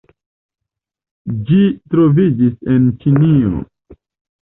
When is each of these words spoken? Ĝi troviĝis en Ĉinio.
Ĝi 1.51 1.61
troviĝis 1.93 2.59
en 2.75 2.91
Ĉinio. 3.07 3.65